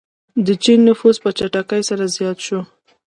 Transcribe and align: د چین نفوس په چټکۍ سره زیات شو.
د 0.45 0.47
چین 0.63 0.79
نفوس 0.87 1.15
په 1.23 1.29
چټکۍ 1.37 1.81
سره 1.89 2.03
زیات 2.15 2.37
شو. 2.45 2.59